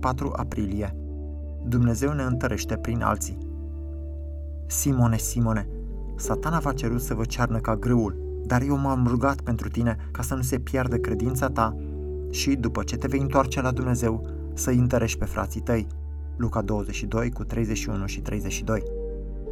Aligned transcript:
4 0.00 0.32
aprilie. 0.36 0.96
Dumnezeu 1.64 2.12
ne 2.12 2.22
întărește 2.22 2.76
prin 2.76 3.02
alții. 3.02 3.38
Simone, 4.66 5.16
Simone, 5.16 5.68
satana 6.16 6.58
v-a 6.58 6.72
cerut 6.72 7.00
să 7.00 7.14
vă 7.14 7.24
cearnă 7.24 7.58
ca 7.58 7.76
grâul, 7.76 8.42
dar 8.46 8.62
eu 8.62 8.78
m-am 8.78 9.06
rugat 9.06 9.40
pentru 9.40 9.68
tine 9.68 9.96
ca 10.10 10.22
să 10.22 10.34
nu 10.34 10.42
se 10.42 10.58
piardă 10.58 10.96
credința 10.96 11.48
ta 11.48 11.76
și, 12.30 12.54
după 12.54 12.82
ce 12.82 12.96
te 12.96 13.06
vei 13.06 13.20
întoarce 13.20 13.60
la 13.60 13.70
Dumnezeu, 13.70 14.26
să 14.54 14.70
întărești 14.70 15.18
pe 15.18 15.24
frații 15.24 15.60
tăi. 15.60 15.86
Luca 16.36 16.62
22 16.62 17.30
cu 17.30 17.44
31 17.44 18.06
și 18.06 18.20
32. 18.20 18.82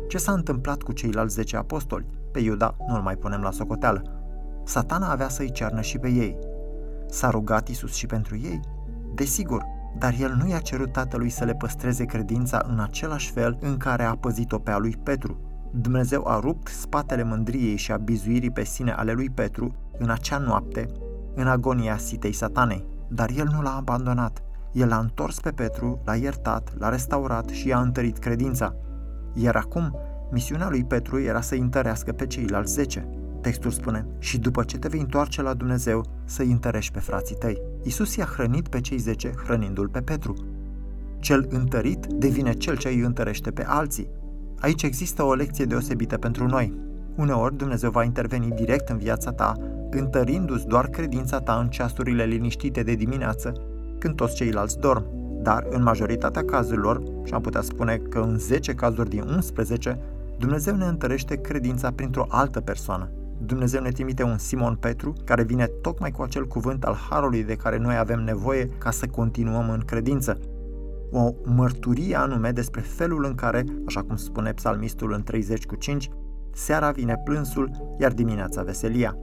Ce 0.09 0.19
s-a 0.19 0.33
întâmplat 0.33 0.83
cu 0.83 0.93
ceilalți 0.93 1.35
10 1.35 1.57
apostoli? 1.57 2.07
Pe 2.33 2.41
Iuda 2.41 2.77
nu-l 2.89 3.01
mai 3.01 3.17
punem 3.17 3.41
la 3.41 3.51
socoteală. 3.51 4.03
Satana 4.65 5.11
avea 5.11 5.29
să-i 5.29 5.53
cearnă 5.53 5.81
și 5.81 5.99
pe 5.99 6.09
ei. 6.09 6.39
S-a 7.09 7.31
rugat 7.31 7.69
Isus 7.69 7.95
și 7.95 8.07
pentru 8.07 8.37
ei? 8.37 8.61
Desigur, 9.15 9.63
dar 9.99 10.15
el 10.19 10.35
nu 10.35 10.49
i-a 10.49 10.59
cerut 10.59 10.93
tatălui 10.93 11.29
să 11.29 11.45
le 11.45 11.55
păstreze 11.55 12.05
credința 12.05 12.67
în 12.69 12.81
același 12.81 13.33
fel 13.33 13.59
în 13.61 13.77
care 13.77 14.03
a 14.03 14.17
păzit-o 14.17 14.59
pe 14.59 14.71
a 14.71 14.79
lui 14.79 14.97
Petru. 15.03 15.41
Dumnezeu 15.73 16.27
a 16.27 16.41
rupt 16.41 16.69
spatele 16.69 17.23
mândriei 17.23 17.77
și 17.77 17.93
a 17.93 17.97
bizuirii 17.97 18.51
pe 18.51 18.65
sine 18.65 18.91
ale 18.91 19.13
lui 19.13 19.31
Petru 19.31 19.75
în 19.99 20.11
acea 20.11 20.39
noapte, 20.39 20.89
în 21.35 21.47
agonia 21.47 21.97
sitei 21.97 22.33
satanei, 22.33 22.87
dar 23.09 23.31
el 23.37 23.49
nu 23.53 23.63
l-a 23.63 23.77
abandonat. 23.77 24.43
El 24.73 24.89
l-a 24.89 24.99
întors 24.99 25.41
pe 25.41 25.51
Petru, 25.51 26.01
l-a 26.05 26.15
iertat, 26.15 26.73
l-a 26.79 26.89
restaurat 26.89 27.49
și 27.49 27.69
i-a 27.69 27.81
întărit 27.81 28.19
credința. 28.19 28.75
Iar 29.35 29.57
acum, 29.57 29.97
misiunea 30.31 30.69
lui 30.69 30.85
Petru 30.85 31.21
era 31.21 31.41
să 31.41 31.55
întărească 31.55 32.13
pe 32.13 32.27
ceilalți 32.27 32.73
zece. 32.73 33.09
Textul 33.49 33.71
spune, 33.71 34.07
și 34.19 34.39
după 34.39 34.63
ce 34.63 34.79
te 34.79 34.89
vei 34.89 35.01
întoarce 35.01 35.43
la 35.43 35.55
Dumnezeu, 35.55 36.05
să-i 36.25 36.51
întărești 36.51 36.93
pe 36.93 36.99
frații 36.99 37.37
tăi. 37.37 37.61
Isus 37.83 38.17
i-a 38.17 38.25
hrănit 38.25 38.69
pe 38.69 38.81
cei 38.81 38.99
zece, 38.99 39.33
hrănindu-l 39.45 39.89
pe 39.89 40.01
Petru. 40.01 40.35
Cel 41.19 41.47
întărit 41.51 42.07
devine 42.07 42.53
cel 42.53 42.77
ce 42.77 42.89
îi 42.89 43.01
întărește 43.01 43.51
pe 43.51 43.65
alții. 43.67 44.09
Aici 44.61 44.83
există 44.83 45.23
o 45.23 45.35
lecție 45.35 45.65
deosebită 45.65 46.17
pentru 46.17 46.47
noi. 46.47 46.75
Uneori 47.17 47.57
Dumnezeu 47.57 47.91
va 47.91 48.05
interveni 48.05 48.51
direct 48.51 48.89
în 48.89 48.99
viața 48.99 49.31
ta, 49.31 49.53
întărindu-ți 49.91 50.67
doar 50.67 50.89
credința 50.89 51.41
ta 51.41 51.55
în 51.55 51.69
ceasurile 51.69 52.25
liniștite 52.25 52.83
de 52.83 52.95
dimineață, 52.95 53.53
când 53.99 54.15
toți 54.15 54.35
ceilalți 54.35 54.79
dorm. 54.79 55.05
Dar 55.43 55.67
în 55.71 55.83
majoritatea 55.83 56.45
cazurilor, 56.45 57.03
și 57.25 57.33
am 57.33 57.41
putea 57.41 57.61
spune 57.61 57.97
că 57.97 58.19
în 58.19 58.39
10 58.39 58.75
cazuri 58.75 59.09
din 59.09 59.23
11, 59.29 59.99
Dumnezeu 60.39 60.77
ne 60.77 60.85
întărește 60.85 61.35
credința 61.35 61.91
printr-o 61.91 62.27
altă 62.29 62.61
persoană. 62.61 63.11
Dumnezeu 63.41 63.83
ne 63.83 63.91
trimite 63.91 64.23
un 64.23 64.39
Simon 64.39 64.75
Petru 64.75 65.13
care 65.25 65.43
vine 65.43 65.67
tocmai 65.67 66.11
cu 66.11 66.23
acel 66.23 66.47
cuvânt 66.47 66.85
al 66.85 66.95
harului 67.11 67.45
de 67.45 67.55
care 67.55 67.79
noi 67.79 67.97
avem 67.97 68.21
nevoie 68.21 68.67
ca 68.79 68.91
să 68.91 69.07
continuăm 69.07 69.71
în 69.71 69.81
credință. 69.81 70.39
O 71.13 71.31
mărturie 71.45 72.17
anume 72.17 72.51
despre 72.51 72.81
felul 72.81 73.25
în 73.25 73.35
care, 73.35 73.65
așa 73.87 74.03
cum 74.03 74.17
spune 74.17 74.53
psalmistul 74.53 75.13
în 75.13 75.23
30 75.23 75.67
cu 75.67 75.75
5, 75.75 76.09
seara 76.53 76.91
vine 76.91 77.21
plânsul, 77.25 77.97
iar 77.99 78.13
dimineața 78.13 78.63
veselia. 78.63 79.17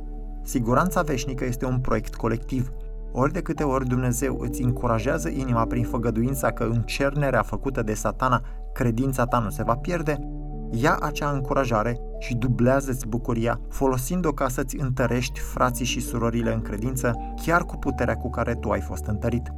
Siguranța 0.44 1.02
veșnică 1.02 1.46
este 1.46 1.66
un 1.66 1.80
proiect 1.80 2.16
colectiv. 2.16 2.72
Ori 3.12 3.34
de 3.34 3.42
câte 3.42 3.64
ori 3.64 3.88
Dumnezeu 3.88 4.40
îți 4.40 4.62
încurajează 4.62 5.30
inima 5.30 5.66
prin 5.66 5.84
făgăduința 5.84 6.52
că 6.52 6.64
în 6.64 6.82
cernerea 6.82 7.42
făcută 7.42 7.82
de 7.82 7.94
satana 7.94 8.42
credința 8.74 9.26
ta 9.26 9.40
nu 9.40 9.50
se 9.50 9.64
va 9.64 9.76
pierde, 9.76 10.20
ia 10.72 10.98
acea 11.02 11.30
încurajare 11.30 12.00
și 12.20 12.36
dublează-ți 12.36 13.08
bucuria, 13.08 13.60
folosind-o 13.70 14.32
ca 14.32 14.48
să-ți 14.48 14.78
întărești 14.80 15.40
frații 15.40 15.86
și 15.86 16.00
surorile 16.00 16.54
în 16.54 16.62
credință, 16.62 17.34
chiar 17.46 17.64
cu 17.64 17.78
puterea 17.78 18.16
cu 18.16 18.30
care 18.30 18.56
tu 18.56 18.70
ai 18.70 18.82
fost 18.82 19.06
întărit. 19.06 19.54